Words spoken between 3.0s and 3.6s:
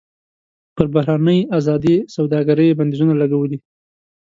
لګولي.